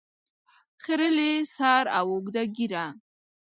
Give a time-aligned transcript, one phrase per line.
[0.83, 2.85] خریلي سر او اوږده ږیره